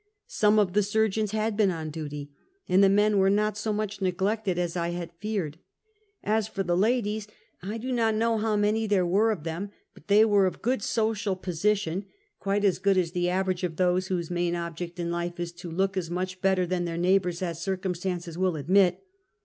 Some 0.25 0.57
of 0.57 0.73
the 0.73 0.81
surgeons 0.81 1.29
had 1.29 1.55
been 1.55 1.69
on 1.69 1.91
duty, 1.91 2.31
and 2.67 2.83
the 2.83 2.89
men 2.89 3.19
were 3.19 3.29
not 3.29 3.55
so 3.55 3.71
much 3.71 4.01
neglected 4.01 4.57
as 4.57 4.75
I 4.75 4.89
had 4.89 5.13
feared. 5.19 5.59
As 6.23 6.47
for 6.47 6.63
the 6.63 6.75
ladies, 6.75 7.27
I 7.61 7.77
do 7.77 7.91
not 7.91 8.15
know 8.15 8.39
how 8.39 8.55
many 8.55 8.87
there 8.87 9.05
were 9.05 9.29
of 9.29 9.43
them, 9.43 9.69
but 9.93 10.07
they 10.07 10.25
were 10.25 10.47
of 10.47 10.63
good 10.63 10.81
social 10.81 11.35
position— 11.35 12.05
quite 12.39 12.65
as 12.65 12.79
good 12.79 12.97
as 12.97 13.11
the 13.11 13.29
average 13.29 13.63
of 13.63 13.75
those 13.75 14.07
whose 14.07 14.31
main 14.31 14.55
object 14.55 14.99
in 14.99 15.11
life 15.11 15.39
is 15.39 15.51
to 15.51 15.69
look 15.69 15.95
as 15.95 16.09
much 16.09 16.41
better 16.41 16.65
than 16.65 16.85
their 16.85 16.97
neighbors 16.97 17.43
as 17.43 17.61
circum 17.61 17.93
stances 17.93 18.39
will 18.39 18.55
admit. 18.55 19.03